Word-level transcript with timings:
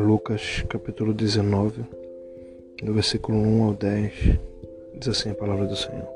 Lucas 0.00 0.64
capítulo 0.68 1.14
19, 1.14 1.84
do 2.82 2.92
versículo 2.92 3.38
1 3.38 3.62
ao 3.64 3.74
10, 3.74 4.12
diz 4.94 5.08
assim 5.08 5.30
a 5.30 5.34
palavra 5.34 5.66
do 5.66 5.76
Senhor. 5.76 6.08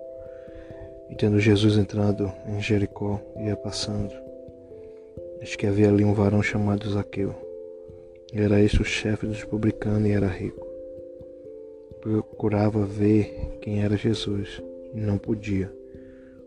E 1.10 1.14
tendo 1.14 1.38
Jesus 1.38 1.76
entrado 1.76 2.32
em 2.46 2.60
Jericó, 2.60 3.20
ia 3.36 3.56
passando, 3.56 4.12
eis 5.40 5.54
que 5.54 5.66
havia 5.66 5.88
ali 5.88 6.04
um 6.04 6.12
varão 6.12 6.42
chamado 6.42 6.90
Zaqueu. 6.90 7.34
Era 8.32 8.60
este 8.60 8.82
o 8.82 8.84
chefe 8.84 9.26
dos 9.26 9.44
publicanos 9.44 10.08
e 10.08 10.12
era 10.12 10.26
rico. 10.26 10.66
Procurava 12.00 12.84
ver 12.84 13.58
quem 13.60 13.82
era 13.82 13.96
Jesus 13.96 14.62
e 14.92 15.00
não 15.00 15.18
podia, 15.18 15.72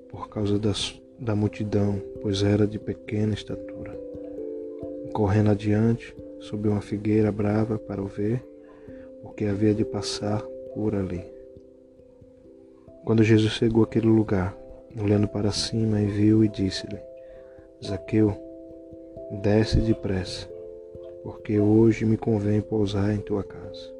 por 0.09 0.29
causa 0.29 0.59
da, 0.59 0.73
da 1.19 1.35
multidão, 1.35 2.01
pois 2.21 2.43
era 2.43 2.67
de 2.67 2.77
pequena 2.77 3.33
estatura. 3.33 3.99
Correndo 5.13 5.51
adiante, 5.51 6.15
subiu 6.41 6.71
uma 6.71 6.81
figueira 6.81 7.31
brava 7.31 7.77
para 7.77 8.01
o 8.01 8.07
ver, 8.07 8.43
porque 9.21 9.45
havia 9.45 9.73
de 9.73 9.85
passar 9.85 10.41
por 10.73 10.95
ali. 10.95 11.23
Quando 13.05 13.23
Jesus 13.23 13.53
chegou 13.53 13.83
àquele 13.83 14.07
lugar, 14.07 14.57
olhando 14.99 15.27
para 15.27 15.51
cima 15.51 16.01
e 16.01 16.05
viu 16.05 16.43
e 16.43 16.47
disse-lhe: 16.47 16.99
Zaqueu, 17.83 18.35
desce 19.41 19.79
depressa, 19.79 20.47
porque 21.23 21.59
hoje 21.59 22.05
me 22.05 22.17
convém 22.17 22.61
pousar 22.61 23.13
em 23.13 23.19
tua 23.19 23.43
casa. 23.43 23.91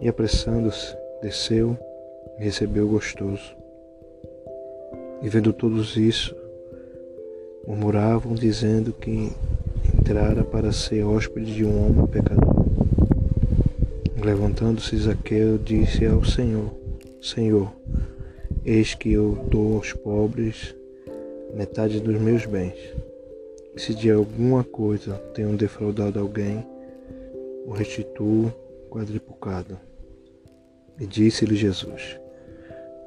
E 0.00 0.08
apressando-se, 0.08 0.96
desceu 1.20 1.76
e 2.38 2.44
recebeu 2.44 2.88
gostoso. 2.88 3.56
E 5.22 5.28
vendo 5.28 5.52
todos 5.52 5.96
isso, 5.96 6.34
murmuravam, 7.66 8.34
dizendo 8.34 8.92
que 8.92 9.30
entrara 10.10 10.42
para 10.42 10.72
ser 10.72 11.04
hóspede 11.04 11.54
de 11.54 11.64
um 11.64 11.86
homem 11.86 12.04
pecador. 12.08 12.66
Levantando-se 14.20 14.96
Zaqueu, 14.96 15.56
disse 15.56 16.04
ao 16.04 16.24
Senhor: 16.24 16.68
Senhor, 17.22 17.72
eis 18.64 18.92
que 18.92 19.12
eu 19.12 19.38
dou 19.48 19.76
aos 19.76 19.92
pobres 19.92 20.74
metade 21.54 22.00
dos 22.00 22.20
meus 22.20 22.44
bens. 22.44 22.74
Se 23.76 23.94
de 23.94 24.10
alguma 24.10 24.64
coisa 24.64 25.14
tenho 25.32 25.56
defraudado 25.56 26.18
alguém, 26.18 26.66
o 27.64 27.70
restituo 27.70 28.52
quadriplicado. 28.90 29.78
E 30.98 31.06
disse-lhe 31.06 31.54
Jesus: 31.54 32.18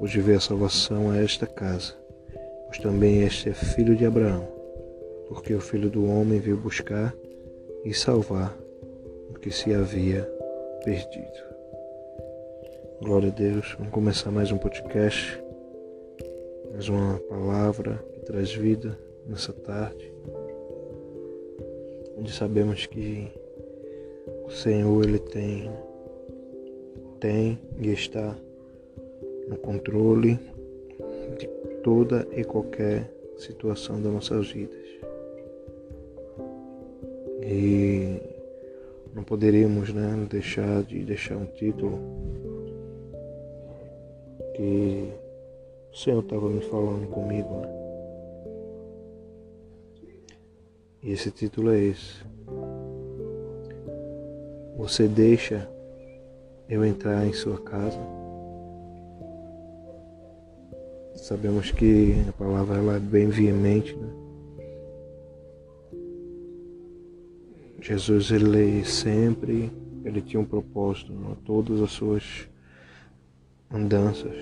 Hoje 0.00 0.20
veio 0.20 0.38
a 0.38 0.40
salvação 0.40 1.10
a 1.10 1.18
esta 1.18 1.46
casa, 1.46 1.92
pois 2.64 2.78
também 2.78 3.24
este 3.24 3.50
é 3.50 3.52
filho 3.52 3.94
de 3.94 4.06
Abraão 4.06 4.53
porque 5.28 5.54
o 5.54 5.60
Filho 5.60 5.90
do 5.90 6.06
Homem 6.06 6.38
veio 6.38 6.56
buscar 6.56 7.14
e 7.84 7.92
salvar 7.92 8.56
o 9.30 9.34
que 9.34 9.50
se 9.50 9.72
havia 9.72 10.22
perdido. 10.84 11.54
Glória 13.02 13.28
a 13.28 13.32
Deus. 13.32 13.74
Vamos 13.78 13.92
começar 13.92 14.30
mais 14.30 14.50
um 14.50 14.58
podcast, 14.58 15.42
mais 16.72 16.88
uma 16.88 17.18
palavra 17.28 18.04
que 18.12 18.20
traz 18.20 18.52
vida 18.54 18.98
nessa 19.26 19.52
tarde, 19.52 20.12
onde 22.16 22.32
sabemos 22.32 22.86
que 22.86 23.30
o 24.46 24.50
Senhor 24.50 25.04
ele 25.04 25.18
tem 25.18 25.70
tem 27.24 27.58
e 27.78 27.90
está 27.90 28.36
no 29.48 29.56
controle 29.56 30.38
de 31.38 31.46
toda 31.82 32.28
e 32.32 32.44
qualquer 32.44 33.10
situação 33.38 34.00
das 34.02 34.12
nossas 34.12 34.50
vidas. 34.50 34.83
E 37.46 38.22
não 39.14 39.22
poderíamos 39.22 39.92
né, 39.92 40.26
deixar 40.30 40.82
de 40.82 41.04
deixar 41.04 41.36
um 41.36 41.44
título 41.44 42.00
que 44.56 45.12
o 45.92 45.96
Senhor 45.96 46.22
estava 46.22 46.48
me 46.48 46.62
falando 46.62 47.06
comigo. 47.08 47.60
Né? 47.60 47.68
E 51.02 51.12
esse 51.12 51.30
título 51.30 51.70
é 51.70 51.80
esse. 51.80 52.24
Você 54.78 55.06
deixa 55.06 55.68
eu 56.66 56.82
entrar 56.82 57.26
em 57.26 57.32
sua 57.34 57.60
casa? 57.60 58.00
Sabemos 61.14 61.70
que 61.70 62.14
a 62.26 62.32
palavra 62.32 62.78
ela 62.78 62.96
é 62.96 63.00
bem 63.00 63.28
veemente, 63.28 63.94
né? 63.94 64.23
Jesus 67.84 68.30
ele 68.30 68.82
sempre 68.82 69.70
ele 70.06 70.22
tinha 70.22 70.40
um 70.40 70.44
propósito, 70.46 71.12
né? 71.12 71.36
todas 71.44 71.82
as 71.82 71.90
suas 71.90 72.48
andanças, 73.70 74.34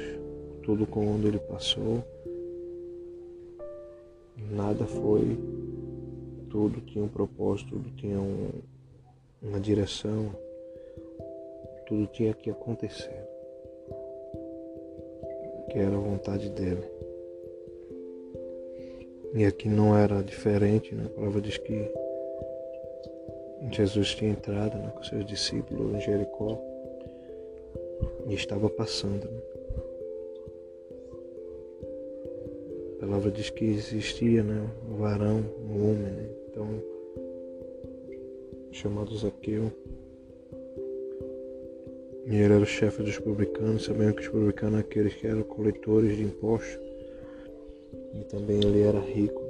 tudo 0.62 0.86
com 0.86 1.08
onde 1.08 1.26
ele 1.26 1.41
passou, 1.41 2.04
nada 4.48 4.86
foi, 4.86 5.36
tudo 6.50 6.81
tinha 6.82 7.04
um 7.04 7.08
propósito, 7.08 7.70
tudo 7.70 7.91
tinha 7.97 8.20
um, 8.20 8.48
uma 9.42 9.58
direção, 9.58 10.31
tudo 11.88 12.06
tinha 12.12 12.32
que 12.32 12.48
acontecer, 12.48 13.26
que 15.69 15.78
era 15.78 15.97
a 15.97 16.00
vontade 16.00 16.48
dele. 16.50 16.84
E 19.34 19.44
aqui 19.44 19.69
não 19.69 19.97
era 19.97 20.22
diferente, 20.22 20.94
né? 20.94 21.06
a 21.06 21.08
palavra 21.08 21.41
diz 21.41 21.58
que 21.58 21.91
Jesus 23.71 24.15
tinha 24.15 24.33
entrado 24.33 24.77
né, 24.77 24.93
com 24.95 25.03
seus 25.03 25.25
discípulos 25.25 25.95
em 25.95 26.00
Jericó 26.00 26.61
e 28.27 28.34
estava 28.34 28.69
passando. 28.69 29.25
Né? 29.25 29.41
A 32.97 33.00
palavra 33.00 33.31
diz 33.31 33.50
que 33.50 33.65
existia 33.65 34.43
né, 34.43 34.69
um 34.89 34.97
varão, 34.97 35.45
um 35.69 35.91
homem, 35.91 36.12
né? 36.12 36.28
então 36.49 36.93
chamado 38.73 39.17
Zaqueu. 39.17 39.71
E 42.27 42.37
ele 42.37 42.55
era 42.55 42.62
o 42.62 42.67
chefe 42.67 43.03
dos 43.03 43.19
publicanos, 43.19 43.84
sabendo 43.84 44.15
que 44.15 44.23
os 44.23 44.29
publicanos 44.29 44.75
eram 44.75 44.81
aqueles 44.81 45.15
que 45.15 45.27
eram 45.27 45.43
coletores 45.43 46.17
de 46.17 46.23
impostos. 46.23 46.79
E 48.15 48.25
também 48.25 48.59
ele 48.59 48.81
era 48.81 48.99
rico. 48.99 49.41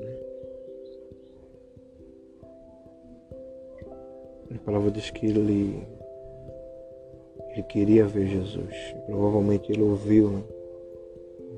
A 4.62 4.64
palavra 4.64 4.92
diz 4.92 5.10
que 5.10 5.26
ele, 5.26 5.82
ele 7.50 7.62
queria 7.64 8.06
ver 8.06 8.28
Jesus. 8.28 8.94
Provavelmente 9.06 9.72
ele 9.72 9.82
ouviu, 9.82 10.30
né? 10.30 10.42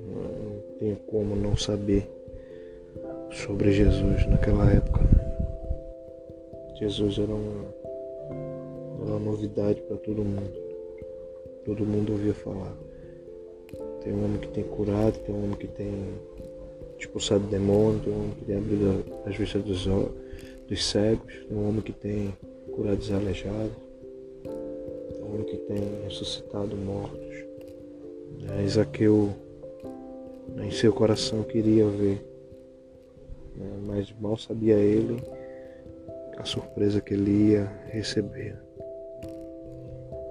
não 0.09 0.79
tem 0.79 0.95
como 1.07 1.37
não 1.37 1.55
saber 1.55 2.11
sobre 3.31 3.73
Jesus 3.73 4.27
naquela 4.27 4.73
época. 4.73 5.03
Jesus 6.77 7.19
era 7.19 7.31
uma, 7.31 7.75
uma 9.05 9.19
novidade 9.19 9.83
para 9.83 9.99
todo 9.99 10.25
mundo. 10.25 10.65
Todo 11.67 11.85
mundo 11.85 12.13
ouvia 12.13 12.33
falar. 12.33 12.75
Tem 14.03 14.15
um 14.15 14.25
homem 14.25 14.39
que 14.39 14.49
tem 14.49 14.65
curado, 14.65 15.19
tem 15.19 15.35
um 15.35 15.45
homem 15.45 15.57
que 15.57 15.69
tem 15.69 15.93
expulsado 16.99 17.47
demônio, 17.49 18.01
tem 18.01 18.13
um 18.15 18.17
homem 18.17 18.31
que 18.31 18.45
tem 18.47 18.57
abrido 18.57 19.05
as 19.27 19.37
vistas 19.37 19.63
dos, 19.63 19.87
dos 20.67 20.87
cegos, 20.87 21.45
tem 21.47 21.55
um 21.55 21.69
homem 21.69 21.83
que 21.83 21.93
tem 21.93 22.35
curar 22.75 22.97
desaleijados, 22.97 23.73
o 24.45 25.35
único 25.35 25.51
que 25.51 25.57
tem 25.59 26.03
ressuscitado 26.05 26.77
mortos. 26.77 27.35
É, 28.59 28.63
Isaqueu, 28.65 29.31
né, 30.55 30.67
em 30.67 30.71
seu 30.71 30.93
coração, 30.93 31.43
queria 31.45 31.87
ver, 31.87 32.25
né, 33.57 33.79
mas 33.87 34.13
mal 34.21 34.37
sabia 34.37 34.77
ele 34.77 35.23
a 36.37 36.45
surpresa 36.45 37.01
que 37.01 37.15
ele 37.15 37.53
ia 37.53 37.65
receber. 37.87 38.57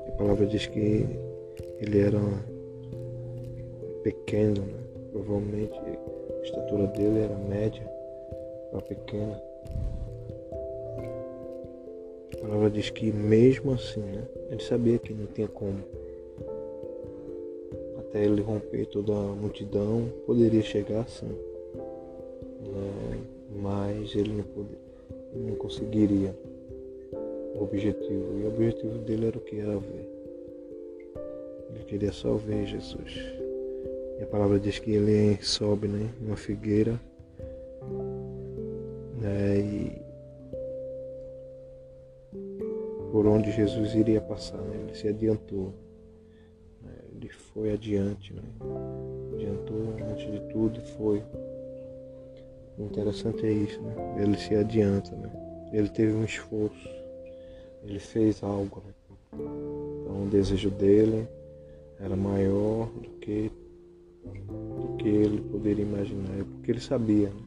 A 0.07 0.11
palavra 0.17 0.45
diz 0.45 0.67
que 0.67 1.07
ele 1.79 1.99
era 1.99 2.19
pequeno, 4.03 4.61
né? 4.61 4.83
provavelmente 5.11 5.79
a 5.79 6.43
estatura 6.43 6.87
dele 6.87 7.19
era 7.21 7.35
média 7.35 7.83
para 8.71 8.81
pequena. 8.81 9.52
A 12.33 12.37
palavra 12.37 12.69
diz 12.69 12.89
que 12.89 13.11
mesmo 13.11 13.73
assim, 13.73 14.01
né, 14.01 14.23
ele 14.49 14.61
sabia 14.61 14.97
que 14.97 15.13
não 15.13 15.25
tinha 15.27 15.47
como. 15.47 15.79
Até 17.99 18.25
ele 18.25 18.41
romper 18.41 18.85
toda 18.87 19.13
a 19.13 19.35
multidão, 19.35 20.11
poderia 20.25 20.61
chegar 20.61 21.01
assim. 21.01 21.27
Né, 21.27 23.19
mas 23.55 24.15
ele 24.15 24.33
não, 24.33 24.43
poder, 24.43 24.77
ele 25.33 25.51
não 25.51 25.55
conseguiria 25.55 26.35
o 27.55 27.63
objetivo. 27.63 28.39
E 28.39 28.43
o 28.43 28.47
objetivo 28.47 28.97
dele 28.99 29.27
era 29.27 29.37
o 29.37 29.41
que? 29.41 29.59
Era 29.59 29.77
ver. 29.77 30.09
Ele 31.69 31.83
queria 31.85 32.11
só 32.11 32.35
ver 32.35 32.65
Jesus. 32.65 33.15
E 34.19 34.23
a 34.23 34.27
palavra 34.27 34.59
diz 34.59 34.79
que 34.79 34.91
ele 34.91 35.37
sobe 35.41 35.87
né, 35.87 36.09
uma 36.21 36.35
figueira 36.35 36.99
né, 39.19 39.57
e 39.57 40.02
por 43.13 43.27
onde 43.27 43.51
Jesus 43.51 43.93
iria 43.93 44.19
passar, 44.19 44.57
né? 44.57 44.85
ele 44.87 44.95
se 44.95 45.07
adiantou, 45.07 45.71
né? 46.81 46.91
ele 47.11 47.29
foi 47.29 47.71
adiante, 47.71 48.33
né? 48.33 48.41
adiantou 49.35 49.93
antes 50.09 50.31
de 50.31 50.39
tudo 50.51 50.79
e 50.79 50.81
foi. 50.97 51.23
O 52.75 52.85
interessante 52.85 53.45
é 53.45 53.51
isso, 53.51 53.79
né? 53.83 53.93
ele 54.19 54.35
se 54.35 54.55
adianta, 54.55 55.15
né? 55.15 55.31
ele 55.71 55.89
teve 55.89 56.11
um 56.11 56.23
esforço, 56.23 56.89
ele 57.83 57.99
fez 57.99 58.41
algo. 58.41 58.81
Né? 58.83 58.93
Então 60.01 60.23
o 60.23 60.27
desejo 60.31 60.71
dele 60.71 61.27
era 61.99 62.15
maior 62.15 62.87
do 62.87 63.09
que, 63.19 63.51
do 64.25 64.97
que 64.97 65.07
ele 65.07 65.39
poderia 65.51 65.85
imaginar, 65.85 66.39
é 66.39 66.43
porque 66.43 66.71
ele 66.71 66.81
sabia. 66.81 67.29
Né? 67.29 67.43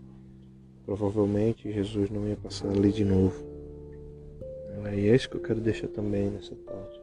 Provavelmente 0.85 1.73
Jesus 1.73 2.09
não 2.09 2.25
ia 2.29 2.37
passar 2.37 2.69
ali 2.69 2.93
de 2.93 3.05
novo. 3.05 3.56
É 4.85 4.95
isso 4.95 5.31
que 5.31 5.37
eu 5.37 5.43
quero 5.43 5.61
deixar 5.61 5.89
também 5.89 6.31
nessa 6.31 6.55
parte. 6.55 7.01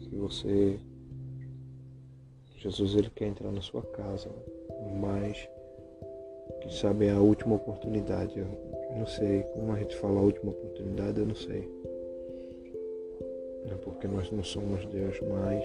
Que 0.00 0.16
você. 0.16 0.78
Jesus 2.56 2.94
ele 2.94 3.10
quer 3.10 3.26
entrar 3.26 3.52
na 3.52 3.60
sua 3.60 3.82
casa, 3.82 4.28
mas 5.00 5.48
que 6.60 6.74
sabe 6.74 7.06
é 7.06 7.12
a 7.12 7.20
última 7.20 7.56
oportunidade. 7.56 8.38
Eu 8.38 8.46
não 8.96 9.06
sei 9.06 9.42
como 9.54 9.72
a 9.72 9.78
gente 9.78 9.96
fala 9.96 10.20
a 10.20 10.22
última 10.22 10.50
oportunidade, 10.50 11.20
eu 11.20 11.26
não 11.26 11.34
sei. 11.34 11.68
É 13.70 13.74
porque 13.84 14.08
nós 14.08 14.30
não 14.32 14.42
somos 14.42 14.84
Deus, 14.86 15.20
mas 15.20 15.64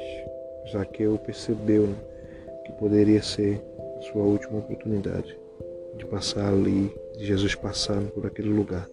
Zaqueu 0.71 1.17
percebeu 1.17 1.87
né, 1.87 1.95
que 2.65 2.71
poderia 2.73 3.21
ser 3.21 3.61
a 3.97 4.01
sua 4.01 4.23
última 4.23 4.59
oportunidade 4.59 5.37
de 5.97 6.05
passar 6.05 6.51
ali, 6.51 6.93
de 7.17 7.25
Jesus 7.25 7.55
passando 7.55 8.11
por 8.11 8.25
aquele 8.25 8.49
lugar. 8.49 8.89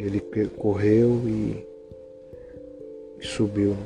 Ele 0.00 0.20
correu 0.56 1.10
e, 1.28 1.66
e 3.20 3.26
subiu 3.26 3.76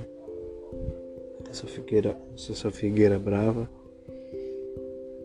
essa 1.51 1.67
figueira, 1.67 2.17
essa 2.37 2.71
figueira 2.71 3.19
brava. 3.19 3.69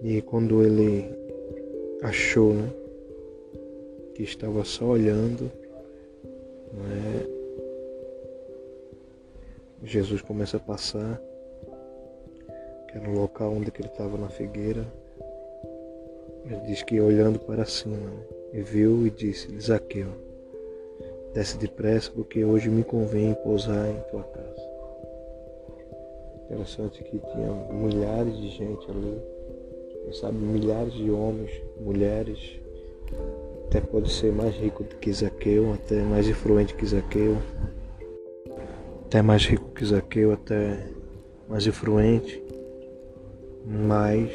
E 0.02 0.22
quando 0.22 0.64
ele 0.64 1.06
achou 2.02 2.54
né, 2.54 2.70
que 4.16 4.24
estava 4.24 4.64
só 4.64 4.86
olhando, 4.86 5.52
né, 6.74 7.26
Jesus 9.84 10.22
começa 10.22 10.58
a 10.58 10.60
passar, 10.60 11.22
que 12.88 12.98
era 12.98 13.08
no 13.08 13.20
local 13.20 13.54
onde 13.54 13.72
ele 13.78 13.88
estava 13.88 14.18
na 14.18 14.30
figueira, 14.30 14.86
ele 16.46 16.62
diz 16.68 16.82
que 16.84 17.00
olhando 17.00 17.40
para 17.40 17.66
cima, 17.66 17.96
né? 17.96 18.24
e 18.54 18.62
viu 18.62 19.06
e 19.06 19.10
disse: 19.10 19.60
Zaqueu, 19.60 20.29
desce 21.34 21.58
depressa, 21.58 22.12
porque 22.12 22.44
hoje 22.44 22.70
me 22.70 22.84
convém 22.84 23.34
pousar 23.36 23.90
em 23.90 24.00
tua 24.10 24.24
casa. 24.24 24.70
Interessante 26.46 27.04
que 27.04 27.20
tinha 27.20 27.52
milhares 27.72 28.36
de 28.38 28.50
gente 28.50 28.90
ali, 28.90 29.22
sabe 30.14 30.38
milhares 30.38 30.94
de 30.94 31.12
homens, 31.12 31.52
mulheres, 31.80 32.60
até 33.68 33.80
pode 33.80 34.12
ser 34.12 34.32
mais 34.32 34.56
rico 34.56 34.84
que 34.84 35.14
Zaqueu, 35.14 35.74
até 35.74 36.02
mais 36.02 36.28
influente 36.28 36.74
que 36.74 36.86
Zaqueu, 36.86 37.38
até 39.06 39.22
mais 39.22 39.46
rico 39.46 39.70
que 39.76 39.86
Zaqueu, 39.86 40.32
até 40.32 40.88
mais 41.48 41.68
influente, 41.68 42.44
mas 43.64 44.32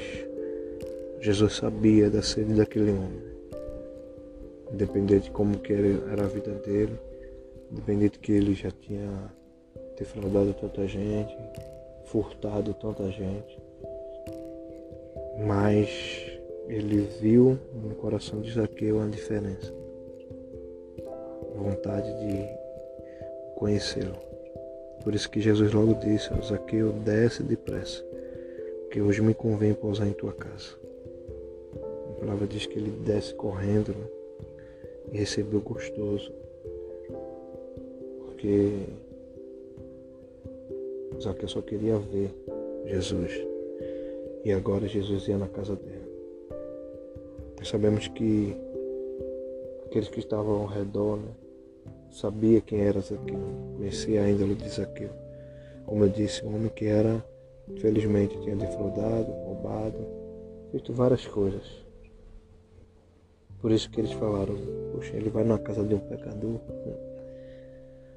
Jesus 1.20 1.54
sabia 1.54 2.08
da 2.08 2.22
sede 2.22 2.54
daquele 2.54 2.92
homem. 2.92 3.33
Independente 4.74 5.24
de 5.24 5.30
como 5.30 5.58
que 5.58 5.72
era 5.72 6.24
a 6.24 6.26
vida 6.26 6.50
dele, 6.54 6.98
independente 7.70 8.18
que 8.18 8.32
ele 8.32 8.54
já 8.54 8.72
tinha 8.72 9.32
defraudado 9.96 10.52
tanta 10.54 10.84
gente, 10.88 11.32
furtado 12.06 12.74
tanta 12.74 13.08
gente, 13.12 13.62
mas 15.46 15.88
ele 16.66 17.08
viu 17.20 17.56
no 17.72 17.94
coração 17.94 18.40
de 18.40 18.52
Zaqueu 18.52 19.00
a 19.00 19.06
diferença, 19.06 19.72
vontade 21.54 22.08
de 22.08 23.54
conhecê-lo. 23.54 24.16
Por 25.04 25.14
isso 25.14 25.30
que 25.30 25.40
Jesus 25.40 25.72
logo 25.72 25.94
disse 25.94 26.32
ao 26.32 26.42
Zaqueu, 26.42 26.92
desce 27.04 27.44
depressa, 27.44 28.04
que 28.90 29.00
hoje 29.00 29.22
me 29.22 29.34
convém 29.34 29.72
pousar 29.72 30.08
em 30.08 30.12
tua 30.12 30.32
casa 30.32 30.84
palavra 32.24 32.46
diz 32.46 32.64
que 32.64 32.78
ele 32.78 32.90
desce 32.90 33.34
correndo 33.34 33.90
né? 33.90 34.06
E 35.14 35.18
recebeu 35.18 35.60
gostoso. 35.60 36.32
Porque 38.24 38.72
Zaqueu 41.22 41.48
só 41.48 41.62
queria 41.62 41.96
ver 41.98 42.34
Jesus. 42.84 43.32
E 44.44 44.52
agora 44.52 44.88
Jesus 44.88 45.28
ia 45.28 45.38
na 45.38 45.48
casa 45.48 45.76
dele. 45.76 46.04
Nós 47.56 47.68
sabemos 47.68 48.08
que 48.08 48.56
aqueles 49.86 50.08
que 50.08 50.18
estavam 50.18 50.62
ao 50.62 50.66
redor 50.66 51.18
né, 51.18 51.32
sabia 52.10 52.60
quem 52.60 52.80
era 52.80 53.00
Zaqueu, 53.00 53.38
conhecia 53.76 54.22
a 54.22 54.28
índole 54.28 54.56
de 54.56 54.68
Zaqueu. 54.68 55.10
Como 55.86 56.04
eu 56.04 56.08
disse, 56.08 56.44
um 56.44 56.56
homem 56.56 56.70
que 56.74 56.86
era, 56.86 57.24
infelizmente, 57.68 58.38
tinha 58.40 58.56
defraudado, 58.56 59.30
roubado, 59.30 59.98
feito 60.72 60.92
várias 60.92 61.24
coisas. 61.24 61.84
Por 63.60 63.70
isso 63.70 63.88
que 63.90 64.00
eles 64.00 64.12
falaram, 64.12 64.56
poxa, 64.94 65.16
ele 65.16 65.28
vai 65.28 65.42
na 65.42 65.58
casa 65.58 65.82
de 65.82 65.94
um 65.94 65.98
pecador. 65.98 66.60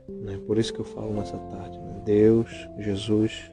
Né? 0.07 0.39
Por 0.45 0.57
isso 0.57 0.71
que 0.71 0.79
eu 0.79 0.85
falo 0.85 1.13
nessa 1.13 1.37
tarde, 1.37 1.77
né? 1.79 2.01
Deus, 2.05 2.49
Jesus, 2.77 3.51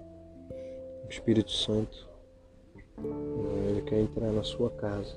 Espírito 1.08 1.50
Santo, 1.50 2.08
né? 2.98 3.70
ele 3.70 3.82
quer 3.82 4.00
entrar 4.00 4.30
na 4.30 4.42
sua 4.42 4.70
casa, 4.70 5.16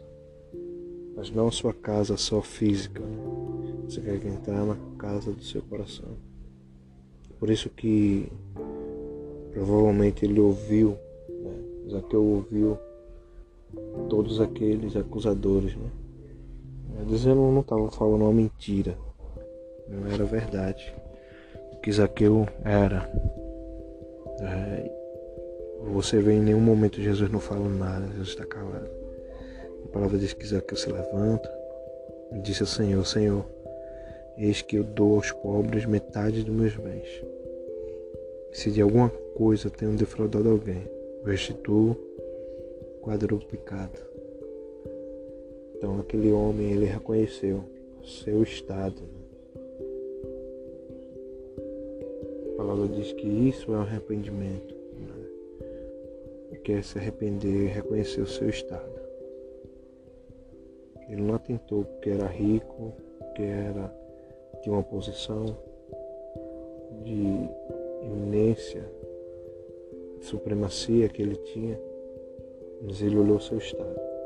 mas 1.16 1.30
não 1.30 1.52
sua 1.52 1.74
casa 1.74 2.16
só 2.16 2.42
física. 2.42 3.04
Você 3.84 4.02
quer 4.02 4.26
entrar 4.26 4.66
na 4.66 4.78
casa 4.98 5.32
do 5.32 5.44
seu 5.44 5.62
coração. 5.62 6.18
Por 7.40 7.50
isso 7.50 7.70
que 7.70 8.32
provavelmente 9.52 10.26
ele 10.26 10.40
ouviu, 10.40 10.98
né? 11.30 11.92
Zaqueu 11.92 12.24
ouviu 12.24 12.78
todos 14.10 14.42
aqueles 14.42 14.96
acusadores, 14.96 15.76
né? 15.76 15.90
Eles 17.02 17.26
não 17.26 17.60
estavam 17.60 17.90
falando 17.92 18.22
uma 18.22 18.34
mentira. 18.34 18.98
Não 19.88 20.12
era 20.12 20.26
verdade. 20.26 20.94
O 21.74 21.78
que 21.78 21.92
Zaqueu 21.92 22.48
era. 22.64 23.10
É, 24.42 24.92
você 25.92 26.20
vê 26.20 26.34
em 26.34 26.42
nenhum 26.42 26.60
momento 26.60 27.02
Jesus 27.02 27.32
não 27.32 27.40
fala 27.40 27.68
nada, 27.70 28.08
Jesus 28.08 28.30
está 28.30 28.46
calado. 28.46 28.90
A 29.86 29.88
palavra 29.90 30.18
diz 30.18 30.34
que 30.34 30.46
Zaqueu 30.46 30.78
se 30.78 30.92
levanta 30.92 31.50
e 32.34 32.40
disse 32.40 32.62
ao 32.62 32.68
Senhor, 32.68 33.06
Senhor, 33.06 33.46
eis 34.38 34.62
que 34.62 34.76
eu 34.76 34.84
dou 34.84 35.16
aos 35.16 35.32
pobres 35.32 35.86
metade 35.86 36.44
dos 36.44 36.54
meus 36.54 36.76
bens. 36.76 37.24
Se 38.52 38.72
de 38.72 38.82
alguma 38.82 39.10
coisa 39.36 39.70
tenho 39.70 39.94
defraudado 39.94 40.50
alguém, 40.50 40.88
restituo 41.24 41.96
quadruplicado. 43.02 44.00
Então 45.78 46.00
aquele 46.00 46.32
homem 46.32 46.72
ele 46.72 46.86
reconheceu 46.86 47.64
seu 48.04 48.42
estado. 48.42 49.00
A 52.54 52.58
palavra 52.58 52.88
diz 52.88 53.14
que 53.14 53.28
isso 53.28 53.72
é 53.72 53.78
um 53.78 53.82
arrependimento. 53.82 54.74
Né? 54.74 55.70
O 56.52 56.56
que 56.56 56.72
é 56.72 56.82
se 56.82 56.98
arrepender, 56.98 57.68
reconhecer 57.68 58.22
o 58.22 58.28
seu 58.28 58.50
estado. 58.50 58.98
Ele 61.08 61.22
não 61.22 61.36
atentou 61.36 61.84
porque 61.86 62.10
era 62.10 62.26
rico, 62.26 62.94
porque 63.20 63.44
era 63.44 63.94
de 64.64 64.72
uma 64.72 64.82
posição 64.82 65.56
de 67.04 67.50
iminência, 68.04 68.84
de 70.18 70.26
supremacia 70.26 71.08
que 71.08 71.22
ele 71.22 71.36
tinha, 71.36 71.80
mas 72.82 73.00
ele 73.00 73.16
olhou 73.16 73.40
seu 73.40 73.60
estado 73.60 74.17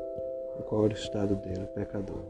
qual 0.60 0.84
era 0.84 0.94
o 0.94 0.96
estado 0.96 1.34
dele, 1.36 1.66
pecador. 1.74 2.22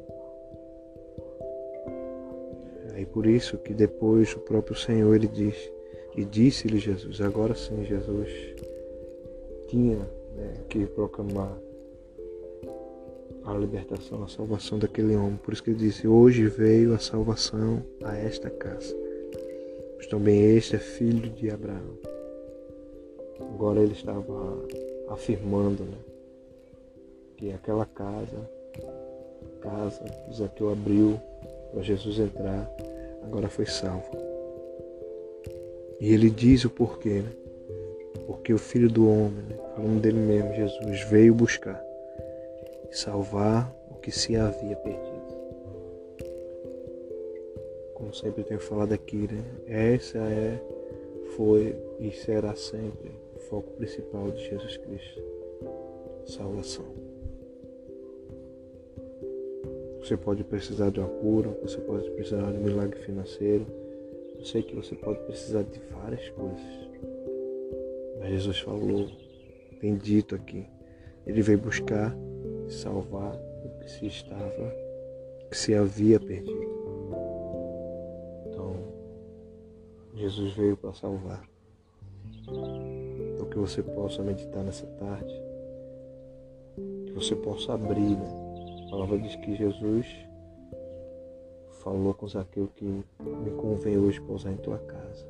É 2.94 3.04
por 3.06 3.26
isso 3.26 3.58
que 3.58 3.72
depois 3.72 4.34
o 4.34 4.40
próprio 4.40 4.76
Senhor 4.76 5.14
ele 5.14 5.28
diz, 5.28 5.56
e 6.14 6.24
disse-lhe 6.24 6.78
Jesus, 6.78 7.20
agora 7.20 7.54
sim 7.54 7.84
Jesus 7.84 8.30
tinha 9.68 9.98
né, 10.36 10.54
que 10.68 10.86
proclamar 10.86 11.58
a 13.44 13.54
libertação, 13.54 14.22
a 14.22 14.28
salvação 14.28 14.78
daquele 14.78 15.16
homem. 15.16 15.38
Por 15.42 15.52
isso 15.52 15.62
que 15.62 15.70
ele 15.70 15.78
disse, 15.78 16.06
hoje 16.06 16.46
veio 16.46 16.94
a 16.94 16.98
salvação 16.98 17.82
a 18.04 18.16
esta 18.16 18.50
casa. 18.50 18.94
Pois 19.94 20.06
também 20.06 20.56
este 20.56 20.76
é 20.76 20.78
filho 20.78 21.30
de 21.30 21.50
Abraão. 21.50 21.98
Agora 23.40 23.80
ele 23.80 23.92
estava 23.92 24.64
afirmando, 25.08 25.84
né? 25.84 26.11
Que 27.42 27.50
aquela 27.50 27.84
casa, 27.84 28.38
casa 29.60 30.04
que 30.04 30.36
Zaqueu 30.36 30.70
abriu 30.70 31.20
para 31.72 31.82
Jesus 31.82 32.20
entrar, 32.20 32.70
agora 33.24 33.48
foi 33.48 33.66
salvo. 33.66 34.16
E 35.98 36.14
ele 36.14 36.30
diz 36.30 36.64
o 36.64 36.70
porquê, 36.70 37.20
né? 37.20 37.32
Porque 38.28 38.54
o 38.54 38.58
Filho 38.58 38.88
do 38.88 39.08
Homem, 39.08 39.42
né? 39.48 39.56
falando 39.74 40.00
dele 40.00 40.20
mesmo, 40.20 40.54
Jesus, 40.54 41.02
veio 41.10 41.34
buscar 41.34 41.84
e 42.88 42.96
salvar 42.96 43.74
o 43.90 43.94
que 43.96 44.12
se 44.12 44.36
havia 44.36 44.76
perdido. 44.76 45.22
Como 47.94 48.14
sempre 48.14 48.44
tenho 48.44 48.60
falado 48.60 48.92
aqui, 48.92 49.28
né? 49.28 49.94
Essa 49.94 50.18
é, 50.18 50.62
foi 51.36 51.74
e 51.98 52.12
será 52.12 52.54
sempre 52.54 53.10
o 53.34 53.40
foco 53.40 53.72
principal 53.72 54.30
de 54.30 54.48
Jesus 54.48 54.76
Cristo. 54.76 55.20
Salvação. 56.24 57.11
Você 60.02 60.16
pode 60.16 60.42
precisar 60.42 60.90
de 60.90 60.98
uma 60.98 61.08
cura, 61.08 61.56
você 61.62 61.78
pode 61.78 62.10
precisar 62.10 62.50
de 62.50 62.58
um 62.58 62.64
milagre 62.64 62.98
financeiro. 63.02 63.64
Eu 64.36 64.44
sei 64.44 64.60
que 64.60 64.74
você 64.74 64.96
pode 64.96 65.20
precisar 65.20 65.62
de 65.62 65.78
várias 65.92 66.28
coisas. 66.30 66.88
Mas 68.18 68.30
Jesus 68.30 68.58
falou, 68.58 69.08
tem 69.80 69.96
dito 69.96 70.34
aqui. 70.34 70.66
Ele 71.24 71.40
veio 71.40 71.58
buscar 71.58 72.12
salvar 72.68 73.36
o 73.36 73.78
que 73.78 73.88
se 73.88 74.06
estava, 74.06 74.74
que 75.48 75.56
se 75.56 75.72
havia 75.72 76.18
perdido. 76.18 76.72
Então, 78.48 78.74
Jesus 80.16 80.52
veio 80.54 80.76
para 80.76 80.92
salvar. 80.94 81.48
Então 82.48 83.46
que 83.48 83.56
você 83.56 83.84
possa 83.84 84.20
meditar 84.20 84.64
nessa 84.64 84.86
tarde, 84.98 85.32
que 87.06 87.12
você 87.12 87.36
possa 87.36 87.74
abrir, 87.74 88.16
né? 88.16 88.41
Palavra 88.92 89.18
diz 89.18 89.34
que 89.36 89.56
Jesus 89.56 90.06
falou 91.82 92.12
com 92.12 92.28
Zaqueu 92.28 92.68
que 92.76 92.84
me 92.84 93.50
convém 93.56 93.96
hoje 93.96 94.20
pousar 94.20 94.52
em 94.52 94.58
tua 94.58 94.76
casa. 94.80 95.26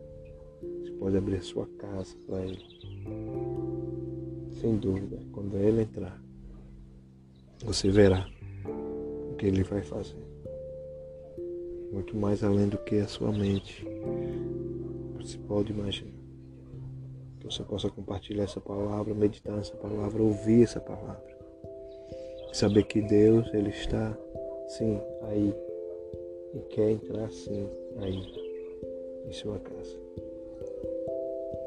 Você 0.81 0.90
pode 0.99 1.16
abrir 1.16 1.37
a 1.37 1.42
sua 1.42 1.64
casa 1.78 2.16
para 2.26 2.42
ele. 2.42 2.59
Sem 4.61 4.76
dúvida, 4.78 5.16
quando 5.31 5.57
ele 5.59 5.83
entrar, 5.83 6.21
você 7.64 7.88
verá 7.88 8.26
o 9.31 9.37
que 9.37 9.47
ele 9.47 9.62
vai 9.62 9.81
fazer. 9.81 10.19
Muito 11.92 12.16
mais 12.16 12.42
além 12.42 12.69
do 12.69 12.78
que 12.78 12.97
a 12.97 13.07
sua 13.07 13.31
mente. 13.31 13.87
Você 15.21 15.38
pode 15.38 15.73
imaginar. 15.73 16.11
Que 17.38 17.47
você 17.47 17.62
possa 17.62 17.88
compartilhar 17.88 18.42
essa 18.42 18.61
palavra, 18.61 19.14
meditar 19.14 19.54
nessa 19.54 19.76
palavra, 19.76 20.21
ouvir 20.21 20.64
essa 20.64 20.81
palavra 20.81 21.32
Saber 22.52 22.85
que 22.85 23.00
Deus, 23.00 23.52
Ele 23.54 23.71
está, 23.71 24.16
sim, 24.68 25.00
aí. 25.23 25.54
E 26.54 26.61
quer 26.68 26.90
entrar, 26.90 27.30
sim, 27.30 27.66
aí, 27.97 28.23
em 29.26 29.32
sua 29.32 29.59
casa. 29.59 29.97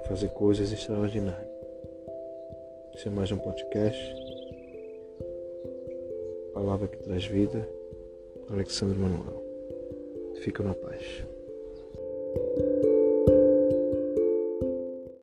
Fazer 0.07 0.29
coisas 0.29 0.71
extraordinárias. 0.71 1.49
Isso 2.93 3.07
é 3.07 3.11
mais 3.11 3.31
um 3.31 3.37
podcast. 3.39 4.15
Palavra 6.53 6.87
que 6.87 6.97
traz 6.99 7.25
vida. 7.25 7.67
Alexandre 8.51 8.97
Manuel. 8.97 9.43
Fica 10.35 10.63
na 10.63 10.75
paz. 10.75 11.25